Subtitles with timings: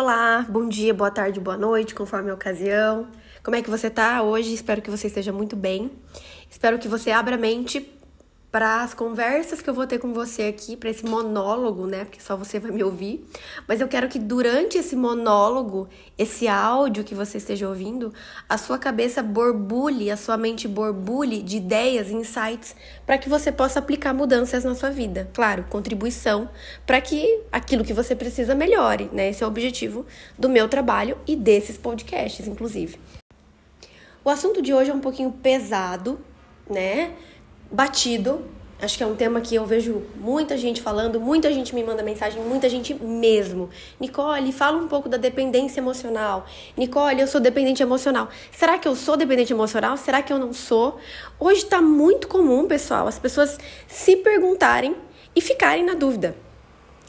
[0.00, 3.08] Olá, bom dia, boa tarde, boa noite, conforme a ocasião.
[3.42, 4.54] Como é que você tá hoje?
[4.54, 5.90] Espero que você esteja muito bem.
[6.48, 7.97] Espero que você abra a mente
[8.50, 12.04] para as conversas que eu vou ter com você aqui, para esse monólogo, né?
[12.04, 13.22] Porque só você vai me ouvir.
[13.66, 15.86] Mas eu quero que durante esse monólogo,
[16.16, 18.12] esse áudio que você esteja ouvindo,
[18.48, 23.80] a sua cabeça borbulhe, a sua mente borbulhe de ideias, insights, para que você possa
[23.80, 25.28] aplicar mudanças na sua vida.
[25.34, 26.48] Claro, contribuição
[26.86, 29.28] para que aquilo que você precisa melhore, né?
[29.28, 30.06] Esse é o objetivo
[30.38, 32.98] do meu trabalho e desses podcasts, inclusive.
[34.24, 36.18] O assunto de hoje é um pouquinho pesado,
[36.68, 37.14] né?
[37.70, 38.44] Batido.
[38.80, 42.00] Acho que é um tema que eu vejo muita gente falando, muita gente me manda
[42.00, 43.68] mensagem, muita gente mesmo.
[43.98, 46.46] Nicole, fala um pouco da dependência emocional.
[46.76, 48.28] Nicole, eu sou dependente emocional.
[48.52, 49.96] Será que eu sou dependente emocional?
[49.96, 50.96] Será que eu não sou?
[51.40, 53.58] Hoje está muito comum, pessoal, as pessoas
[53.88, 54.94] se perguntarem
[55.34, 56.36] e ficarem na dúvida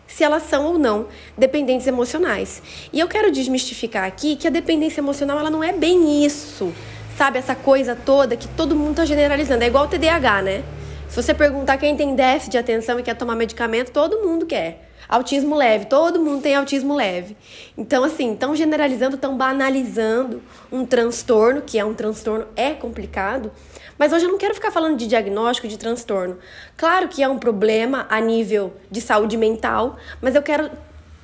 [0.07, 1.07] se elas são ou não
[1.37, 2.63] dependentes emocionais.
[2.91, 6.73] E eu quero desmistificar aqui que a dependência emocional ela não é bem isso
[7.19, 9.61] sabe, essa coisa toda que todo mundo tá generalizando.
[9.61, 10.63] É igual o TDAH, né?
[11.09, 14.89] Se você perguntar quem tem déficit de atenção e quer tomar medicamento, todo mundo quer.
[15.09, 17.35] Autismo leve, todo mundo tem autismo leve.
[17.77, 23.51] Então, assim, estão generalizando, estão banalizando um transtorno, que é um transtorno, é complicado.
[23.97, 26.37] Mas hoje eu não quero ficar falando de diagnóstico de transtorno.
[26.77, 30.71] Claro que é um problema a nível de saúde mental, mas eu quero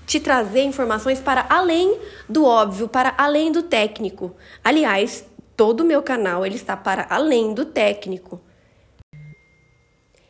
[0.05, 4.35] te trazer informações para além do óbvio, para além do técnico.
[4.61, 5.23] Aliás,
[5.55, 8.41] todo o meu canal ele está para além do técnico.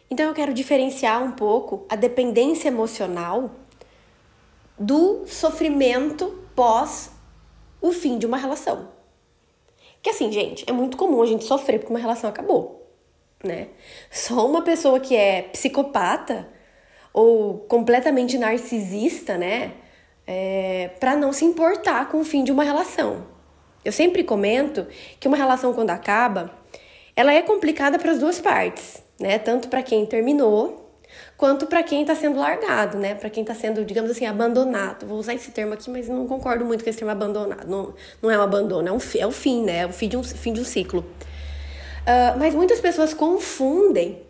[0.09, 3.51] Então eu quero diferenciar um pouco a dependência emocional
[4.77, 7.11] do sofrimento pós
[7.81, 8.89] o fim de uma relação.
[10.01, 12.87] Que assim, gente, é muito comum a gente sofrer porque uma relação acabou,
[13.43, 13.69] né?
[14.11, 16.47] Só uma pessoa que é psicopata
[17.11, 19.73] ou completamente narcisista, né?
[20.27, 23.34] É, para não se importar com o fim de uma relação.
[23.85, 24.87] Eu sempre comento
[25.19, 26.51] que uma relação quando acaba,
[27.15, 29.37] ela é complicada para as duas partes, né?
[29.37, 30.91] Tanto para quem terminou,
[31.37, 33.13] quanto para quem está sendo largado, né?
[33.13, 35.05] Para quem está sendo, digamos assim, abandonado.
[35.05, 37.67] Vou usar esse termo aqui, mas não concordo muito com esse termo abandonado.
[37.67, 37.93] Não,
[38.23, 39.81] não é um abandono, é, um, é o fim, né?
[39.81, 41.01] É o fim de um, fim de um ciclo.
[41.01, 44.23] Uh, mas muitas pessoas confundem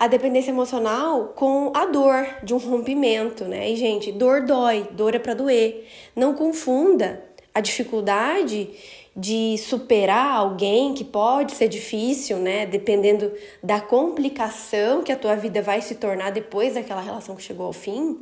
[0.00, 3.70] a dependência emocional com a dor de um rompimento, né?
[3.70, 5.86] E, gente, dor dói, dor é para doer.
[6.16, 7.22] Não confunda
[7.54, 8.70] a dificuldade
[9.14, 12.64] de superar alguém que pode ser difícil, né?
[12.64, 13.30] Dependendo
[13.62, 17.72] da complicação que a tua vida vai se tornar depois daquela relação que chegou ao
[17.72, 18.18] fim.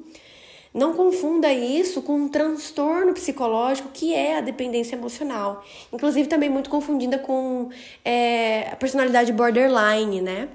[0.73, 5.65] Não confunda isso com um transtorno psicológico que é a dependência emocional.
[5.93, 7.71] Inclusive, também muito confundida com
[8.05, 10.49] é, a personalidade borderline, né?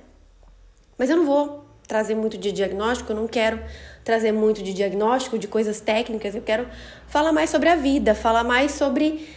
[0.97, 3.61] Mas eu não vou trazer muito de diagnóstico, eu não quero
[4.05, 6.67] trazer muito de diagnóstico, de coisas técnicas, eu quero
[7.07, 9.27] falar mais sobre a vida, falar mais sobre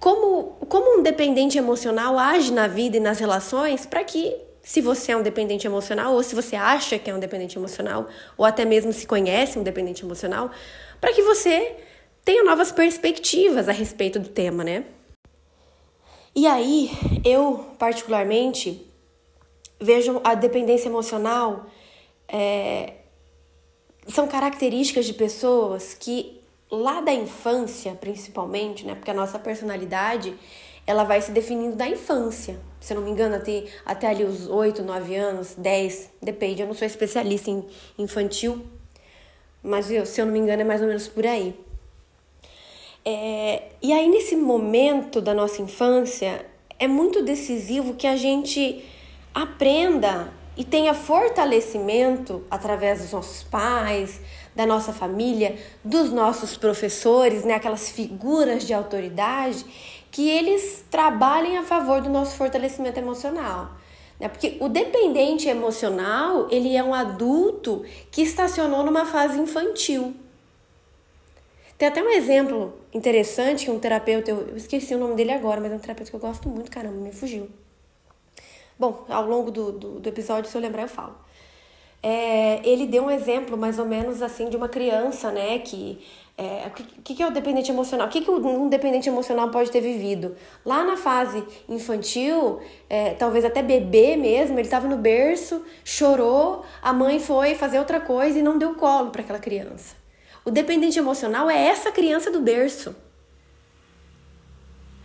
[0.00, 5.12] como, como um dependente emocional age na vida e nas relações para que, se você
[5.12, 8.64] é um dependente emocional, ou se você acha que é um dependente emocional, ou até
[8.64, 10.50] mesmo se conhece um dependente emocional,
[11.00, 11.76] para que você
[12.24, 14.86] tenha novas perspectivas a respeito do tema, né?
[16.34, 16.90] E aí,
[17.24, 18.90] eu particularmente
[19.80, 21.66] vejo a dependência emocional
[22.28, 22.94] é,
[24.10, 26.40] são características de pessoas que
[26.70, 28.94] lá da infância, principalmente, né?
[28.94, 30.34] Porque a nossa personalidade
[30.86, 32.60] ela vai se definindo da infância.
[32.80, 36.62] Se eu não me engano, até, até ali os 8, 9 anos, 10, depende.
[36.62, 37.64] Eu não sou especialista em
[37.98, 38.64] infantil,
[39.62, 41.54] mas eu, se eu não me engano, é mais ou menos por aí.
[43.04, 46.44] É, e aí, nesse momento da nossa infância,
[46.78, 48.84] é muito decisivo que a gente
[49.34, 54.20] aprenda e tenha fortalecimento através dos nossos pais,
[54.54, 59.64] da nossa família, dos nossos professores, né, aquelas figuras de autoridade,
[60.10, 63.70] que eles trabalhem a favor do nosso fortalecimento emocional.
[64.18, 64.28] Né?
[64.28, 70.14] Porque o dependente emocional, ele é um adulto que estacionou numa fase infantil.
[71.78, 75.72] Tem até um exemplo interessante que um terapeuta, eu esqueci o nome dele agora, mas
[75.72, 77.48] é um terapeuta que eu gosto muito, caramba, me fugiu.
[78.80, 81.14] Bom, ao longo do, do, do episódio, se eu lembrar, eu falo.
[82.02, 85.58] É, ele deu um exemplo mais ou menos assim de uma criança, né?
[85.58, 86.02] Que
[86.38, 88.06] é, o que, que é o dependente emocional?
[88.06, 90.34] O que, que um dependente emocional pode ter vivido?
[90.64, 96.90] Lá na fase infantil, é, talvez até bebê mesmo, ele estava no berço, chorou, a
[96.90, 99.94] mãe foi fazer outra coisa e não deu colo para aquela criança.
[100.42, 102.96] O dependente emocional é essa criança do berço.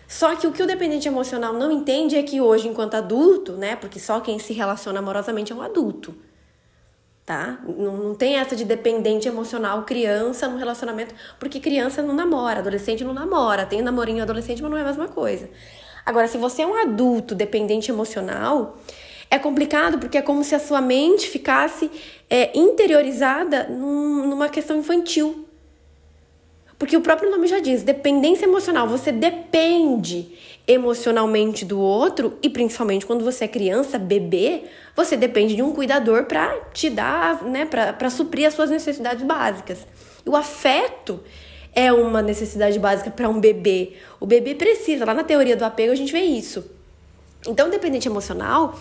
[0.07, 3.75] Só que o que o dependente emocional não entende é que hoje, enquanto adulto, né?
[3.75, 6.16] Porque só quem se relaciona amorosamente é um adulto.
[7.25, 7.60] tá?
[7.66, 13.04] Não, não tem essa de dependente emocional criança no relacionamento, porque criança não namora, adolescente
[13.04, 15.50] não namora, tem namorinho adolescente, mas não é a mesma coisa.
[16.06, 18.78] Agora, se você é um adulto dependente emocional,
[19.30, 21.90] é complicado porque é como se a sua mente ficasse
[22.30, 25.45] é, interiorizada num, numa questão infantil.
[26.77, 28.88] Porque o próprio nome já diz, dependência emocional.
[28.88, 30.38] Você depende
[30.68, 34.63] emocionalmente do outro e principalmente quando você é criança, bebê,
[34.95, 39.86] você depende de um cuidador para te dar, né, para suprir as suas necessidades básicas.
[40.25, 41.22] E o afeto
[41.74, 43.94] é uma necessidade básica para um bebê.
[44.19, 46.63] O bebê precisa, lá na teoria do apego a gente vê isso.
[47.48, 48.80] Então, o dependente emocional,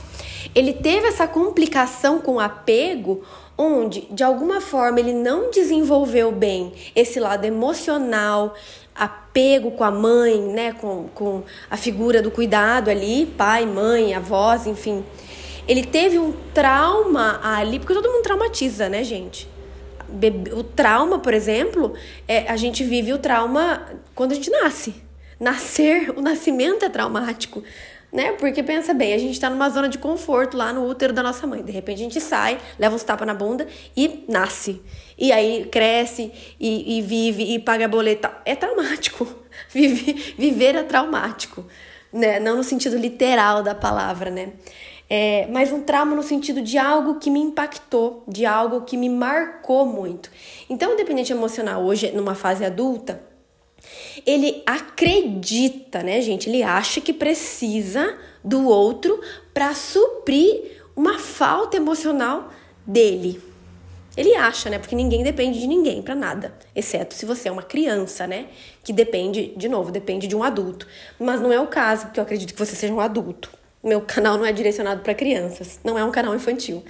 [0.55, 3.23] ele teve essa complicação com o apego,
[3.57, 8.55] onde de alguma forma ele não desenvolveu bem esse lado emocional,
[8.95, 14.67] apego com a mãe, né, com, com a figura do cuidado ali, pai, mãe, avós,
[14.67, 15.05] enfim.
[15.67, 19.49] Ele teve um trauma ali, porque todo mundo traumatiza, né, gente?
[20.53, 21.95] O trauma, por exemplo,
[22.29, 23.83] é, a gente vive o trauma
[24.15, 24.95] quando a gente nasce.
[25.41, 27.63] Nascer, o nascimento é traumático
[28.15, 28.31] né?
[28.31, 31.49] Porque pensa bem, a gente tá numa zona de conforto lá no útero da nossa
[31.49, 31.65] mãe.
[31.65, 33.67] De repente a gente sai, leva uns tapas na bunda
[33.97, 34.81] e nasce.
[35.19, 36.31] E aí cresce
[36.61, 38.29] e, e vive e paga boleto.
[38.45, 39.27] É traumático.
[39.73, 41.65] Vive, viver é traumático,
[42.13, 42.41] né?
[42.41, 44.53] Não no sentido literal da palavra, né?
[45.09, 49.09] É, mas um trauma no sentido de algo que me impactou, de algo que me
[49.09, 50.29] marcou muito.
[50.69, 53.23] Então, o dependente emocional hoje, numa fase adulta,
[54.27, 56.49] ele acredita, né, gente?
[56.49, 59.21] Ele acha que precisa do outro
[59.53, 62.51] para suprir uma falta emocional
[62.87, 63.41] dele.
[64.17, 64.79] Ele acha, né?
[64.79, 68.47] Porque ninguém depende de ninguém para nada, exceto se você é uma criança, né?
[68.85, 70.87] Que depende, de novo, depende de um adulto.
[71.19, 73.51] Mas não é o caso, porque eu acredito que você seja um adulto.
[73.83, 76.85] Meu canal não é direcionado para crianças, não é um canal infantil.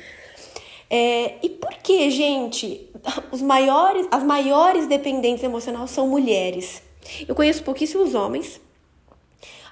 [0.90, 2.90] É, e por que, gente,
[3.32, 6.82] os maiores, as maiores dependentes emocionais são mulheres?
[7.28, 8.60] Eu conheço pouquíssimos homens,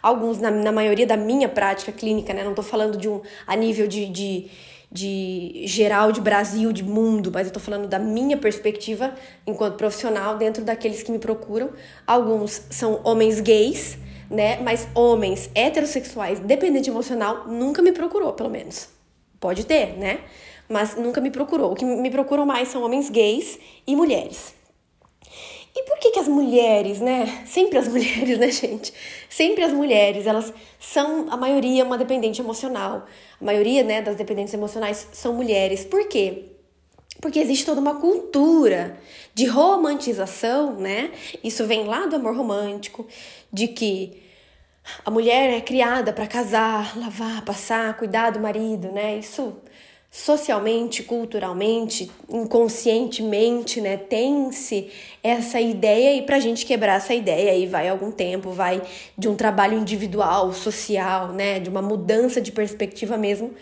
[0.03, 2.43] alguns na, na maioria da minha prática clínica, né?
[2.45, 4.51] Não tô falando de um a nível de, de,
[4.91, 9.15] de geral de Brasil, de mundo, mas eu tô falando da minha perspectiva
[9.47, 11.71] enquanto profissional dentro daqueles que me procuram.
[12.07, 13.97] Alguns são homens gays,
[14.29, 14.61] né?
[14.61, 18.89] Mas homens heterossexuais, dependente emocional, nunca me procurou, pelo menos.
[19.39, 20.21] Pode ter, né?
[20.69, 21.73] Mas nunca me procurou.
[21.73, 24.55] O que me procuram mais são homens gays e mulheres.
[25.75, 27.45] E por que, que as mulheres, né?
[27.47, 28.93] Sempre as mulheres, né, gente?
[29.29, 33.07] Sempre as mulheres, elas são, a maioria, uma dependente emocional.
[33.41, 35.85] A maioria, né, das dependentes emocionais são mulheres.
[35.85, 36.51] Por quê?
[37.21, 38.99] Porque existe toda uma cultura
[39.33, 41.11] de romantização, né?
[41.43, 43.07] Isso vem lá do amor romântico,
[43.53, 44.23] de que
[45.05, 49.17] a mulher é criada para casar, lavar, passar, cuidar do marido, né?
[49.17, 49.57] Isso
[50.15, 54.91] socialmente, culturalmente, inconscientemente, né, tem-se
[55.23, 58.83] essa ideia e para a gente quebrar essa ideia aí vai algum tempo, vai
[59.17, 63.55] de um trabalho individual, social, né, de uma mudança de perspectiva mesmo,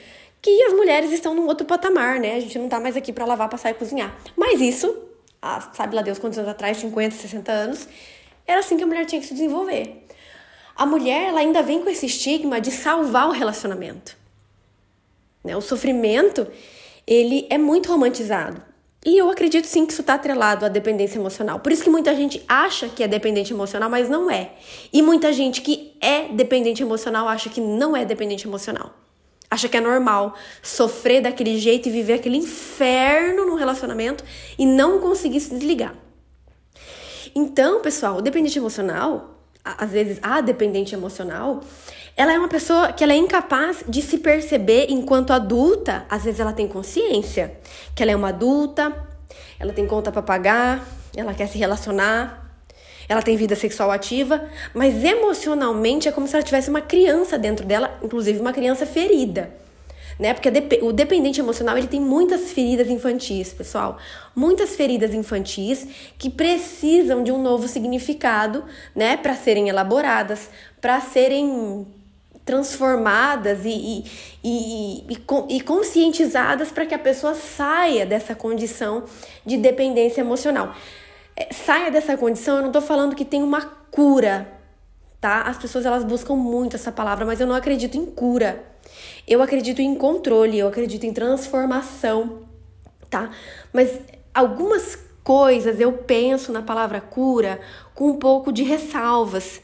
[0.42, 3.24] que as mulheres estão num outro patamar, né, a gente não tá mais aqui para
[3.24, 4.12] lavar, passar e cozinhar.
[4.36, 4.92] Mas isso,
[5.40, 7.88] ah, sabe lá Deus quantos anos atrás, 50, 60 anos,
[8.44, 10.04] era assim que a mulher tinha que se desenvolver.
[10.74, 14.18] A mulher, ela ainda vem com esse estigma de salvar o relacionamento.
[15.44, 15.56] Né?
[15.56, 16.46] O sofrimento,
[17.06, 18.62] ele é muito romantizado.
[19.04, 21.60] E eu acredito sim que isso está atrelado à dependência emocional.
[21.60, 24.52] Por isso que muita gente acha que é dependente emocional, mas não é.
[24.92, 28.94] E muita gente que é dependente emocional acha que não é dependente emocional.
[29.50, 34.22] Acha que é normal sofrer daquele jeito e viver aquele inferno no relacionamento
[34.58, 35.94] e não conseguir se desligar.
[37.34, 41.62] Então, pessoal, o dependente emocional, às vezes a dependente emocional,
[42.20, 46.04] ela é uma pessoa que ela é incapaz de se perceber enquanto adulta.
[46.06, 47.54] Às vezes ela tem consciência
[47.94, 48.94] que ela é uma adulta,
[49.58, 50.86] ela tem conta para pagar,
[51.16, 52.60] ela quer se relacionar,
[53.08, 57.64] ela tem vida sexual ativa, mas emocionalmente é como se ela tivesse uma criança dentro
[57.64, 59.50] dela, inclusive uma criança ferida.
[60.18, 60.34] Né?
[60.34, 60.50] Porque
[60.82, 63.96] o dependente emocional ele tem muitas feridas infantis, pessoal,
[64.36, 65.86] muitas feridas infantis
[66.18, 68.62] que precisam de um novo significado,
[68.94, 70.50] né, para serem elaboradas,
[70.82, 71.86] para serem
[72.50, 74.04] transformadas e,
[74.42, 79.04] e, e, e conscientizadas para que a pessoa saia dessa condição
[79.46, 80.74] de dependência emocional.
[81.36, 83.60] É, saia dessa condição, eu não estou falando que tem uma
[83.92, 84.48] cura,
[85.20, 85.42] tá?
[85.42, 88.64] As pessoas elas buscam muito essa palavra, mas eu não acredito em cura.
[89.28, 92.40] Eu acredito em controle, eu acredito em transformação,
[93.08, 93.30] tá?
[93.72, 93.96] Mas
[94.34, 97.60] algumas coisas eu penso na palavra cura
[97.94, 99.62] com um pouco de ressalvas.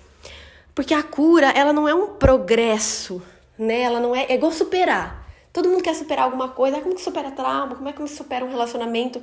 [0.77, 3.23] Porque a cura, ela não é um progresso,
[3.59, 3.81] né?
[3.81, 5.27] Ela não é, é igual superar.
[5.51, 6.77] Todo mundo quer superar alguma coisa.
[6.77, 7.75] Ah, como que supera trauma?
[7.75, 9.23] Como é que supera um relacionamento?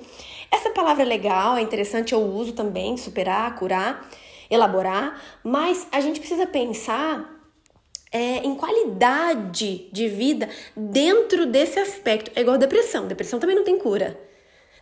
[0.51, 4.10] Essa palavra é legal, é interessante, eu uso também, superar, curar,
[4.50, 7.39] elaborar, mas a gente precisa pensar
[8.12, 12.31] é, em qualidade de vida dentro desse aspecto.
[12.36, 13.05] É igual depressão.
[13.05, 14.19] Depressão também não tem cura.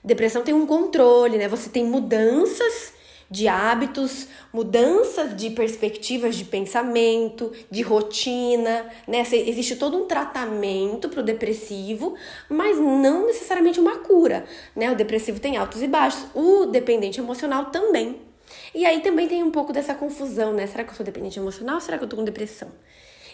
[0.02, 1.50] Depressão tem um controle, né?
[1.50, 2.94] Você tem mudanças
[3.32, 9.22] de hábitos, mudanças de perspectivas de pensamento, de rotina, né?
[9.22, 12.16] Existe todo um tratamento para o depressivo,
[12.50, 14.46] mas não necessariamente uma cura,
[14.76, 14.92] né?
[14.92, 18.20] O depressivo tem altos e baixos, o dependente emocional também.
[18.76, 20.68] E aí também tem um pouco dessa confusão, né?
[20.68, 22.70] Será que eu sou dependente emocional ou será que eu tô com depressão?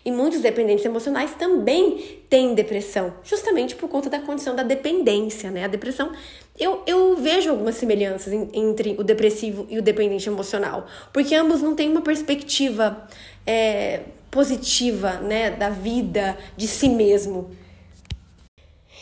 [0.07, 5.65] E muitos dependentes emocionais também têm depressão, justamente por conta da condição da dependência, né?
[5.65, 6.13] A depressão,
[6.57, 11.61] eu, eu vejo algumas semelhanças em, entre o depressivo e o dependente emocional, porque ambos
[11.61, 13.05] não têm uma perspectiva
[13.45, 17.51] é, positiva, né, da vida, de si mesmo.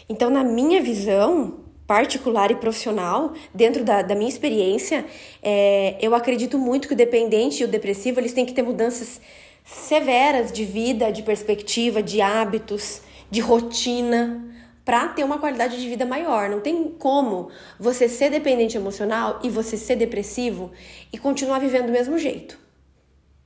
[0.09, 5.05] Então, na minha visão, particular e profissional, dentro da, da minha experiência,
[5.43, 9.21] é, eu acredito muito que o dependente e o depressivo eles têm que ter mudanças
[9.65, 14.45] severas de vida, de perspectiva, de hábitos, de rotina,
[14.85, 16.47] para ter uma qualidade de vida maior.
[16.47, 20.71] Não tem como você ser dependente emocional e você ser depressivo
[21.11, 22.63] e continuar vivendo do mesmo jeito.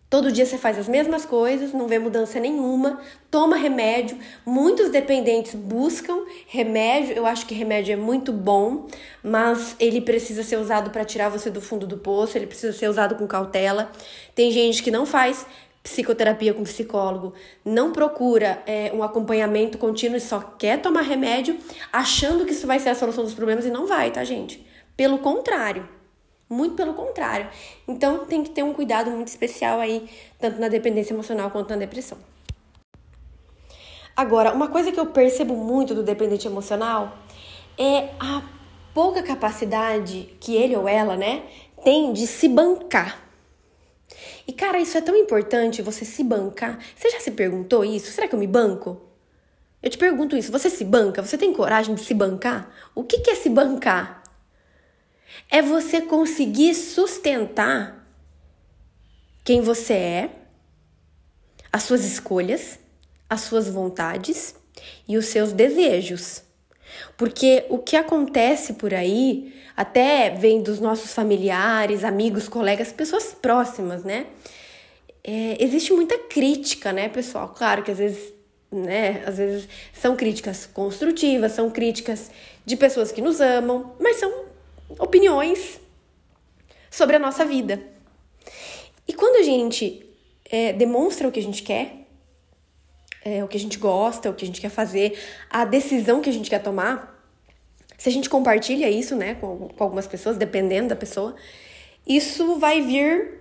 [0.10, 3.00] Todo dia você faz as mesmas coisas, não vê mudança nenhuma,
[3.30, 4.18] toma remédio.
[4.44, 7.16] Muitos dependentes buscam remédio.
[7.16, 8.88] Eu acho que remédio é muito bom,
[9.24, 12.90] mas ele precisa ser usado para tirar você do fundo do poço, ele precisa ser
[12.90, 13.92] usado com cautela.
[14.34, 15.46] Tem gente que não faz
[15.90, 17.34] psicoterapia com psicólogo,
[17.66, 21.58] não procura é, um acompanhamento contínuo e só quer tomar remédio
[21.92, 24.66] achando que isso vai ser a solução dos problemas e não vai, tá, gente?
[24.96, 25.88] Pelo contrário.
[26.48, 27.48] Muito pelo contrário.
[27.88, 30.08] Então tem que ter um cuidado muito especial aí,
[30.40, 32.18] tanto na dependência emocional quanto na depressão.
[34.16, 37.18] Agora, uma coisa que eu percebo muito do dependente emocional
[37.78, 38.44] é a
[38.94, 41.44] pouca capacidade que ele ou ela, né,
[41.84, 43.29] tem de se bancar.
[44.50, 46.80] E cara, isso é tão importante você se bancar.
[46.96, 48.12] Você já se perguntou isso?
[48.12, 49.00] Será que eu me banco?
[49.80, 50.52] Eu te pergunto isso.
[50.52, 51.22] Você se banca?
[51.22, 52.68] Você tem coragem de se bancar?
[52.96, 54.24] O que, que é se bancar?
[55.52, 58.10] É você conseguir sustentar
[59.44, 60.32] quem você é,
[61.72, 62.80] as suas escolhas,
[63.30, 64.56] as suas vontades
[65.08, 66.42] e os seus desejos.
[67.18, 74.04] Porque o que acontece por aí, até vem dos nossos familiares, amigos, colegas, pessoas próximas,
[74.04, 74.28] né?
[75.24, 77.54] É, existe muita crítica, né, pessoal?
[77.56, 78.34] Claro que às vezes,
[78.72, 82.32] né, às vezes são críticas construtivas, são críticas
[82.66, 84.46] de pessoas que nos amam, mas são
[84.98, 85.80] opiniões
[86.90, 87.82] sobre a nossa vida.
[89.08, 90.06] E quando a gente
[90.46, 91.99] é, demonstra o que a gente quer,
[93.24, 95.18] é, o que a gente gosta, o que a gente quer fazer,
[95.50, 97.18] a decisão que a gente quer tomar,
[97.98, 101.36] se a gente compartilha isso, né, com, com algumas pessoas, dependendo da pessoa,
[102.08, 103.40] isso vai vir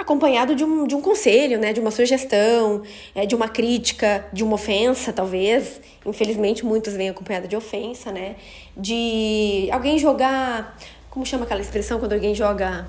[0.00, 2.82] acompanhado de um, de um conselho, né, de uma sugestão,
[3.14, 5.80] é, de uma crítica, de uma ofensa, talvez.
[6.04, 8.36] Infelizmente, muitos vêm acompanhado de ofensa, né?
[8.76, 10.78] De alguém jogar.
[11.10, 12.86] Como chama aquela expressão quando alguém joga.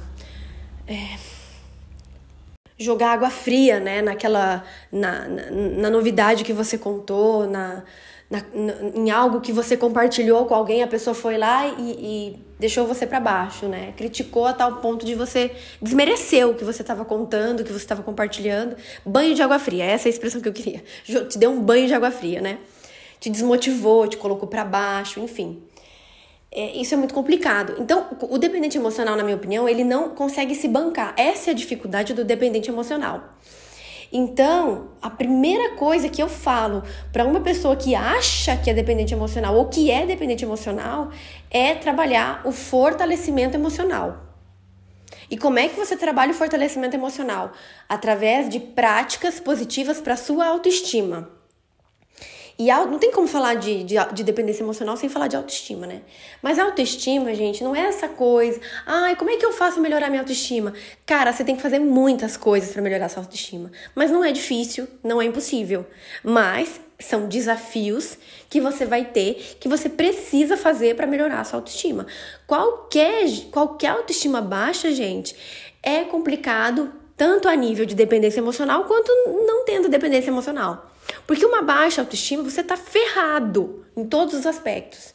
[0.88, 1.18] É,
[2.82, 4.02] jogar água fria, né?
[4.02, 4.64] Naquela.
[4.92, 7.84] Na, na, na novidade que você contou, na,
[8.30, 8.44] na,
[8.96, 13.08] em algo que você compartilhou com alguém, a pessoa foi lá e, e deixou você
[13.08, 13.94] para baixo, né?
[13.98, 17.84] Criticou a tal ponto de você desmerecer o que você estava contando, o que você
[17.84, 18.76] estava compartilhando.
[19.06, 20.84] Banho de água fria, essa é a expressão que eu queria.
[21.28, 22.58] Te deu um banho de água fria, né?
[23.20, 25.62] Te desmotivou, te colocou para baixo, enfim.
[26.54, 27.76] É, isso é muito complicado.
[27.80, 31.14] Então, o dependente emocional, na minha opinião, ele não consegue se bancar.
[31.16, 33.38] Essa é a dificuldade do dependente emocional.
[34.12, 39.14] Então, a primeira coisa que eu falo para uma pessoa que acha que é dependente
[39.14, 41.10] emocional ou que é dependente emocional
[41.50, 44.26] é trabalhar o fortalecimento emocional.
[45.30, 47.54] E como é que você trabalha o fortalecimento emocional?
[47.88, 51.41] Através de práticas positivas para sua autoestima.
[52.62, 56.04] E não tem como falar de, de, de, dependência emocional sem falar de autoestima, né?
[56.44, 58.62] Mas a autoestima, gente, não é essa coisa.
[58.86, 60.72] Ai, como é que eu faço melhorar minha autoestima?
[61.04, 63.72] Cara, você tem que fazer muitas coisas para melhorar sua autoestima.
[63.96, 65.88] Mas não é difícil, não é impossível.
[66.24, 68.16] Mas são desafios
[68.48, 72.06] que você vai ter, que você precisa fazer para melhorar a sua autoestima.
[72.46, 75.36] Qualquer, qualquer autoestima baixa, gente,
[75.82, 79.12] é complicado tanto a nível de dependência emocional quanto
[79.48, 80.91] não tendo dependência emocional.
[81.32, 85.14] Porque uma baixa autoestima, você tá ferrado em todos os aspectos.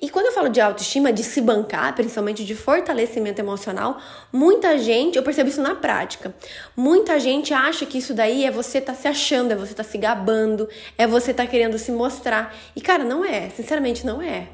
[0.00, 4.00] E quando eu falo de autoestima, de se bancar, principalmente de fortalecimento emocional,
[4.32, 6.34] muita gente, eu percebo isso na prática.
[6.74, 9.98] Muita gente acha que isso daí é você tá se achando, é você tá se
[9.98, 10.66] gabando,
[10.96, 12.56] é você tá querendo se mostrar.
[12.74, 14.48] E cara, não é, sinceramente não é.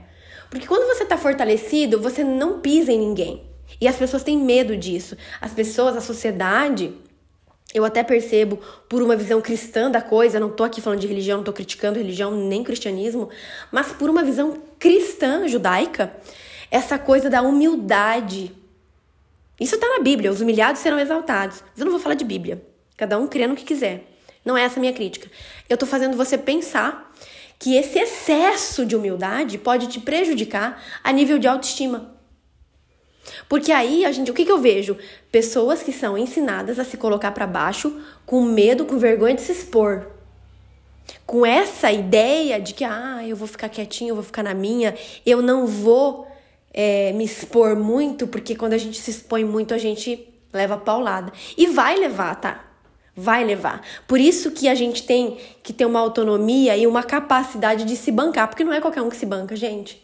[0.50, 3.48] Porque quando você tá fortalecido, você não pisa em ninguém.
[3.80, 5.16] E as pessoas têm medo disso.
[5.40, 6.92] As pessoas, a sociedade,
[7.74, 8.58] eu até percebo
[8.88, 11.98] por uma visão cristã da coisa, não tô aqui falando de religião, não tô criticando
[11.98, 13.28] religião nem cristianismo,
[13.70, 16.12] mas por uma visão cristã judaica,
[16.70, 18.52] essa coisa da humildade.
[19.60, 21.62] Isso tá na Bíblia, os humilhados serão exaltados.
[21.70, 22.62] Mas eu não vou falar de Bíblia.
[22.96, 24.04] Cada um crê no que quiser.
[24.44, 25.30] Não é essa a minha crítica.
[25.68, 27.12] Eu tô fazendo você pensar
[27.58, 32.17] que esse excesso de humildade pode te prejudicar a nível de autoestima.
[33.48, 34.96] Porque aí a gente, o que, que eu vejo?
[35.30, 39.52] Pessoas que são ensinadas a se colocar para baixo com medo, com vergonha de se
[39.52, 40.06] expor.
[41.26, 44.94] Com essa ideia de que, ah, eu vou ficar quietinho, eu vou ficar na minha,
[45.24, 46.26] eu não vou
[46.72, 51.32] é, me expor muito, porque quando a gente se expõe muito, a gente leva paulada.
[51.56, 52.64] E vai levar, tá?
[53.14, 53.82] Vai levar.
[54.06, 58.12] Por isso que a gente tem que ter uma autonomia e uma capacidade de se
[58.12, 60.00] bancar, porque não é qualquer um que se banca, gente.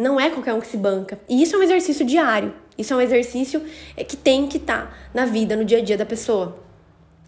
[0.00, 1.20] Não é qualquer um que se banca.
[1.28, 2.54] E isso é um exercício diário.
[2.78, 3.62] Isso é um exercício
[3.94, 6.58] é, que tem que estar tá na vida, no dia a dia da pessoa.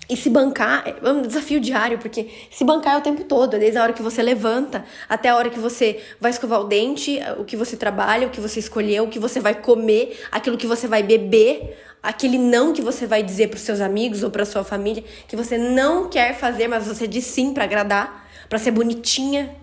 [0.08, 3.76] E se bancar é um desafio diário, porque se bancar é o tempo todo, desde
[3.76, 7.44] a hora que você levanta até a hora que você vai escovar o dente, o
[7.44, 10.88] que você trabalha, o que você escolheu, o que você vai comer, aquilo que você
[10.88, 14.64] vai beber, aquele não que você vai dizer para os seus amigos ou para sua
[14.64, 19.54] família, que você não quer fazer, mas você diz sim para agradar, para ser bonitinha,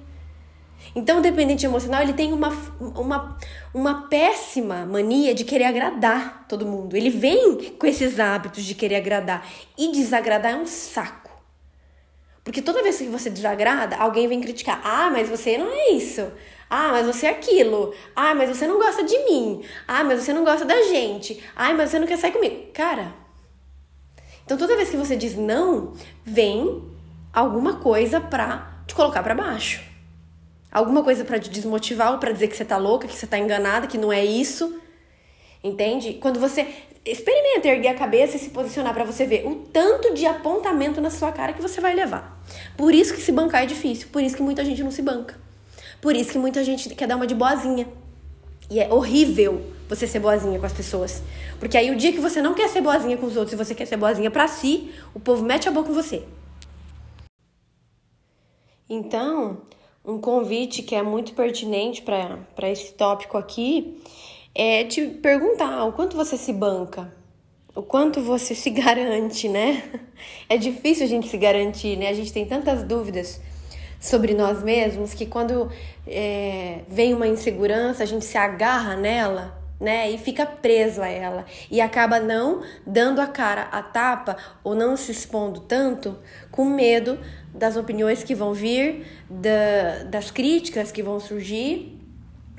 [0.95, 3.37] então, o dependente emocional, ele tem uma, uma,
[3.73, 6.95] uma péssima mania de querer agradar todo mundo.
[6.95, 9.47] Ele vem com esses hábitos de querer agradar.
[9.77, 11.29] E desagradar é um saco.
[12.43, 14.81] Porque toda vez que você desagrada, alguém vem criticar.
[14.83, 16.31] Ah, mas você não é isso.
[16.69, 17.93] Ah, mas você é aquilo.
[18.15, 19.63] Ah, mas você não gosta de mim.
[19.87, 21.43] Ah, mas você não gosta da gente.
[21.55, 22.71] Ah, mas você não quer sair comigo.
[22.73, 23.13] Cara,
[24.43, 25.93] então toda vez que você diz não,
[26.25, 26.83] vem
[27.31, 29.88] alguma coisa pra te colocar para baixo.
[30.71, 33.39] Alguma coisa para te desmotivar ou para dizer que você tá louca, que você tá
[33.39, 34.79] enganada, que não é isso.
[35.63, 36.13] Entende?
[36.13, 36.67] Quando você
[37.03, 41.09] experimenta erguer a cabeça e se posicionar para você ver o tanto de apontamento na
[41.09, 42.39] sua cara que você vai levar.
[42.77, 45.35] Por isso que se bancar é difícil, por isso que muita gente não se banca.
[46.01, 47.87] Por isso que muita gente quer dar uma de boazinha.
[48.69, 51.23] E é horrível você ser boazinha com as pessoas.
[51.59, 53.73] Porque aí o dia que você não quer ser boazinha com os outros e você
[53.73, 56.23] quer ser boazinha para si, o povo mete a boca em você.
[58.87, 59.61] Então,
[60.03, 64.01] um convite que é muito pertinente para esse tópico aqui
[64.55, 67.13] é te perguntar o quanto você se banca,
[67.75, 69.83] o quanto você se garante, né?
[70.49, 72.09] É difícil a gente se garantir, né?
[72.09, 73.39] A gente tem tantas dúvidas
[73.99, 75.69] sobre nós mesmos que quando
[76.07, 80.09] é, vem uma insegurança, a gente se agarra nela, né?
[80.11, 84.97] E fica preso a ela e acaba não dando a cara a tapa ou não
[84.97, 86.17] se expondo tanto
[86.51, 87.17] com medo
[87.53, 91.97] das opiniões que vão vir, da, das críticas que vão surgir,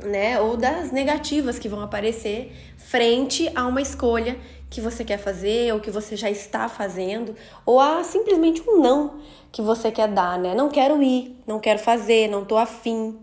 [0.03, 0.41] né?
[0.41, 4.37] Ou das negativas que vão aparecer frente a uma escolha
[4.69, 7.35] que você quer fazer ou que você já está fazendo,
[7.67, 10.55] ou a simplesmente um não que você quer dar, né?
[10.55, 13.19] Não quero ir, não quero fazer, não tô afim.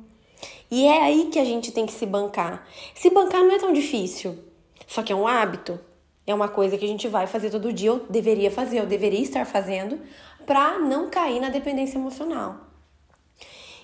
[0.70, 2.68] E é aí que a gente tem que se bancar.
[2.94, 4.38] Se bancar não é tão difícil,
[4.86, 5.80] só que é um hábito.
[6.28, 9.22] É uma coisa que a gente vai fazer todo dia, eu deveria fazer, eu deveria
[9.22, 10.00] estar fazendo,
[10.46, 12.68] para não cair na dependência emocional.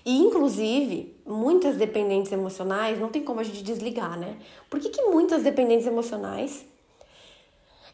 [0.05, 4.35] E, inclusive, muitas dependentes emocionais não tem como a gente desligar, né?
[4.69, 6.65] Por que, que muitas dependentes emocionais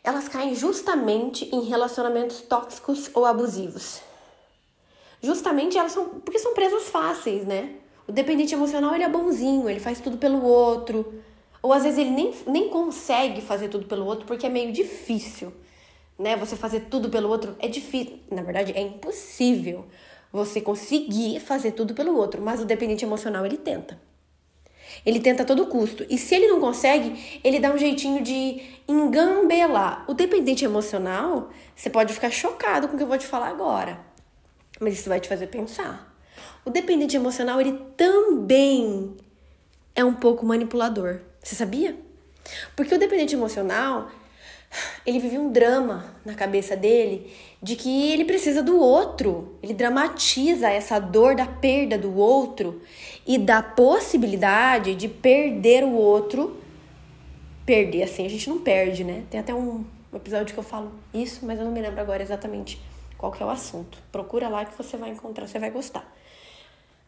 [0.04, 4.02] elas caem justamente em relacionamentos tóxicos ou abusivos?
[5.22, 7.76] Justamente elas são porque são presas fáceis, né?
[8.08, 11.22] O dependente emocional ele é bonzinho, ele faz tudo pelo outro,
[11.62, 15.54] ou às vezes ele nem, nem consegue fazer tudo pelo outro porque é meio difícil
[16.20, 16.36] né?
[16.36, 19.86] Você fazer tudo pelo outro é difícil, na verdade é impossível
[20.32, 24.00] você conseguir fazer tudo pelo outro, mas o dependente emocional ele tenta.
[25.06, 26.06] Ele tenta a todo custo.
[26.10, 30.04] E se ele não consegue, ele dá um jeitinho de engambelar.
[30.08, 34.00] O dependente emocional, você pode ficar chocado com o que eu vou te falar agora.
[34.80, 36.16] Mas isso vai te fazer pensar.
[36.66, 39.16] O dependente emocional, ele também
[39.96, 41.22] é um pouco manipulador.
[41.42, 41.96] Você sabia?
[42.76, 44.10] Porque o dependente emocional,
[45.06, 49.58] ele vive um drama na cabeça dele de que ele precisa do outro.
[49.62, 52.82] Ele dramatiza essa dor da perda do outro
[53.26, 56.58] e da possibilidade de perder o outro.
[57.66, 59.24] Perder assim, a gente não perde, né?
[59.30, 62.82] Tem até um episódio que eu falo isso, mas eu não me lembro agora exatamente
[63.18, 63.98] qual que é o assunto.
[64.12, 66.02] Procura lá que você vai encontrar, você vai gostar.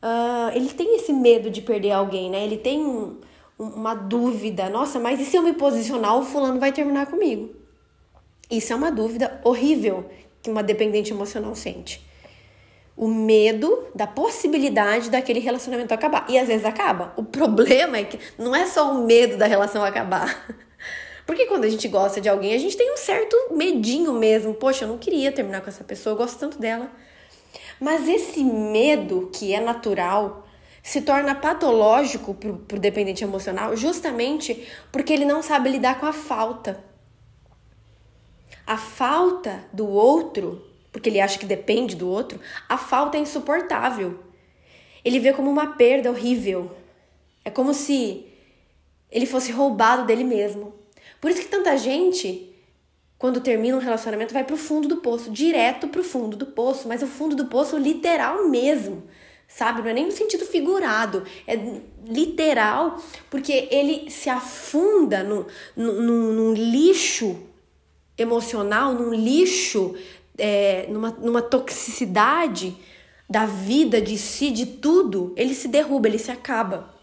[0.03, 2.43] uh, ele tem esse medo de perder alguém, né?
[2.43, 3.17] Ele tem
[3.61, 7.55] uma dúvida, nossa, mas e se eu me posicionar, o fulano vai terminar comigo?
[8.49, 10.09] Isso é uma dúvida horrível
[10.41, 12.05] que uma dependente emocional sente.
[12.97, 16.25] O medo da possibilidade daquele relacionamento acabar.
[16.27, 17.13] E às vezes acaba.
[17.15, 20.45] O problema é que não é só o medo da relação acabar.
[21.25, 24.53] Porque quando a gente gosta de alguém, a gente tem um certo medinho mesmo.
[24.53, 26.91] Poxa, eu não queria terminar com essa pessoa, eu gosto tanto dela.
[27.79, 30.45] Mas esse medo, que é natural,
[30.83, 36.13] se torna patológico para o dependente emocional justamente porque ele não sabe lidar com a
[36.13, 36.83] falta.
[38.65, 44.19] A falta do outro, porque ele acha que depende do outro, a falta é insuportável.
[45.03, 46.71] Ele vê como uma perda horrível.
[47.43, 48.27] É como se
[49.11, 50.73] ele fosse roubado dele mesmo.
[51.19, 52.55] Por isso que tanta gente,
[53.17, 57.01] quando termina um relacionamento, vai pro fundo do poço, direto pro fundo do poço, mas
[57.01, 59.03] o fundo do poço literal mesmo
[59.55, 59.81] sabe?
[59.81, 61.59] Não é nem no sentido figurado, é
[62.05, 67.37] literal, porque ele se afunda no, no, no, num lixo
[68.17, 69.95] emocional, num lixo,
[70.37, 72.75] é, numa, numa toxicidade
[73.29, 76.93] da vida, de si, de tudo, ele se derruba, ele se acaba.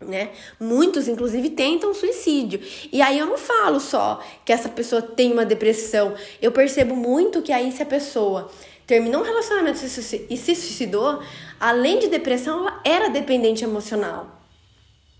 [0.00, 0.30] Né?
[0.60, 2.60] Muitos, inclusive, tentam suicídio.
[2.92, 6.14] E aí eu não falo só que essa pessoa tem uma depressão.
[6.40, 8.50] Eu percebo muito que aí, se a pessoa
[8.86, 11.20] terminou um relacionamento e se suicidou,
[11.58, 14.40] além de depressão, ela era dependente emocional.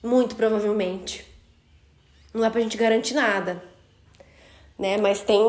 [0.02, 1.26] Muito provavelmente.
[2.32, 3.62] Não dá pra gente garantir nada.
[4.78, 4.96] Né?
[4.98, 5.40] Mas tem,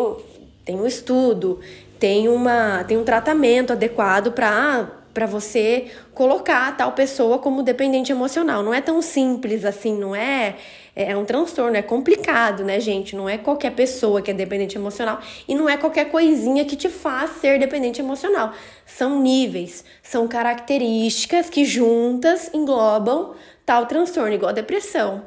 [0.66, 1.60] tem um estudo,
[2.00, 8.62] tem, uma, tem um tratamento adequado para para você colocar tal pessoa como dependente emocional.
[8.62, 10.58] Não é tão simples assim, não é
[10.98, 13.16] é um transtorno, é complicado, né, gente?
[13.16, 16.90] Não é qualquer pessoa que é dependente emocional e não é qualquer coisinha que te
[16.90, 18.52] faz ser dependente emocional.
[18.84, 25.24] São níveis, são características que juntas englobam tal transtorno, igual a depressão.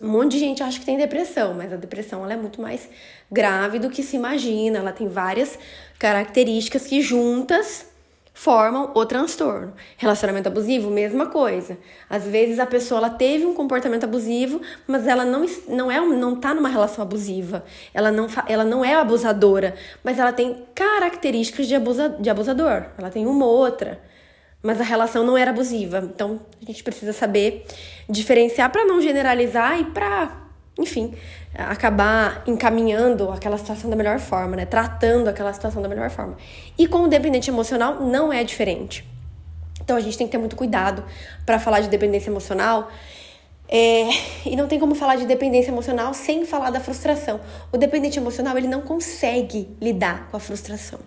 [0.00, 2.88] Um monte de gente acha que tem depressão, mas a depressão ela é muito mais
[3.30, 4.78] grave do que se imagina.
[4.78, 5.58] Ela tem várias
[5.98, 7.86] características que juntas
[8.36, 9.72] formam o transtorno.
[9.96, 11.78] Relacionamento abusivo, mesma coisa.
[12.08, 16.36] Às vezes a pessoa ela teve um comportamento abusivo, mas ela não, não é não
[16.36, 17.64] tá numa relação abusiva.
[17.94, 22.84] Ela não, ela não é abusadora, mas ela tem características de, abusa, de abusador.
[22.98, 24.02] Ela tem uma ou outra.
[24.62, 26.06] Mas a relação não era abusiva.
[26.14, 27.64] Então a gente precisa saber
[28.06, 30.45] diferenciar para não generalizar e para
[30.78, 31.14] enfim,
[31.54, 34.66] acabar encaminhando aquela situação da melhor forma, né?
[34.66, 36.36] Tratando aquela situação da melhor forma.
[36.76, 39.04] E com o dependente emocional não é diferente.
[39.82, 41.04] Então a gente tem que ter muito cuidado
[41.46, 42.90] para falar de dependência emocional.
[43.68, 44.08] É,
[44.44, 47.40] e não tem como falar de dependência emocional sem falar da frustração.
[47.72, 51.00] O dependente emocional ele não consegue lidar com a frustração.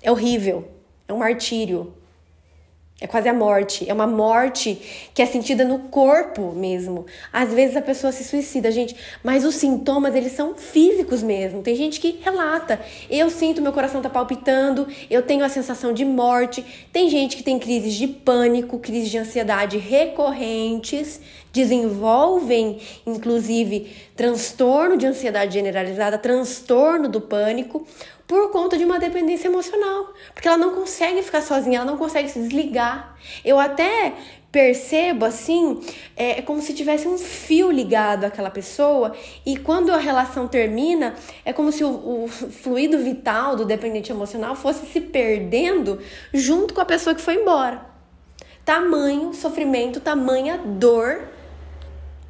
[0.00, 0.68] É horrível,
[1.08, 1.94] é um martírio.
[3.00, 3.88] É quase a morte.
[3.88, 4.76] É uma morte
[5.14, 7.06] que é sentida no corpo mesmo.
[7.32, 11.62] Às vezes a pessoa se suicida, gente, mas os sintomas, eles são físicos mesmo.
[11.62, 12.80] Tem gente que relata.
[13.08, 16.64] Eu sinto meu coração tá palpitando, eu tenho a sensação de morte.
[16.92, 21.20] Tem gente que tem crises de pânico, crises de ansiedade recorrentes,
[21.52, 27.86] desenvolvem inclusive transtorno de ansiedade generalizada, transtorno do pânico
[28.26, 32.28] por conta de uma dependência emocional, porque ela não consegue ficar sozinha, ela não consegue
[32.28, 33.16] se desligar.
[33.44, 34.14] Eu até
[34.50, 35.80] percebo assim,
[36.16, 39.14] é, é como se tivesse um fio ligado àquela pessoa
[39.46, 44.56] e quando a relação termina, é como se o, o fluido vital do dependente emocional
[44.56, 46.00] fosse se perdendo
[46.34, 47.86] junto com a pessoa que foi embora.
[48.64, 51.37] Tamanho sofrimento, tamanha dor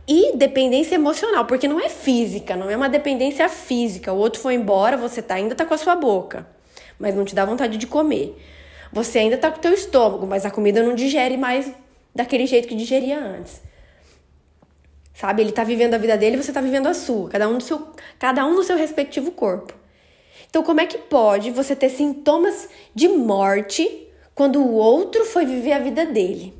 [0.08, 4.10] e dependência emocional, porque não é física, não é uma dependência física.
[4.10, 6.46] O outro foi embora, você tá, ainda tá com a sua boca,
[6.98, 8.34] mas não te dá vontade de comer.
[8.90, 11.70] Você ainda tá com o teu estômago, mas a comida não digere mais
[12.14, 13.60] daquele jeito que digeria antes.
[15.12, 15.42] Sabe?
[15.42, 17.88] Ele tá vivendo a vida dele você tá vivendo a sua, cada um no seu,
[18.18, 19.74] cada um no seu respectivo corpo.
[20.48, 25.72] Então, como é que pode você ter sintomas de morte quando o outro foi viver
[25.72, 26.57] a vida dele?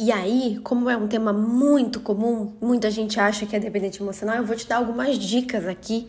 [0.00, 4.36] E aí, como é um tema muito comum, muita gente acha que é dependente emocional,
[4.36, 6.08] eu vou te dar algumas dicas aqui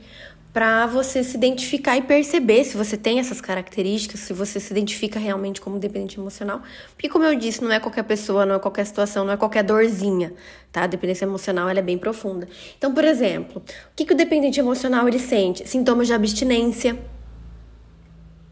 [0.53, 5.17] para você se identificar e perceber se você tem essas características, se você se identifica
[5.17, 6.61] realmente como dependente emocional.
[6.91, 9.63] Porque, como eu disse, não é qualquer pessoa, não é qualquer situação, não é qualquer
[9.63, 10.33] dorzinha,
[10.71, 10.83] tá?
[10.83, 12.47] A dependência emocional ela é bem profunda.
[12.77, 15.67] Então, por exemplo, o que, que o dependente emocional ele sente?
[15.67, 16.95] Sintomas de abstinência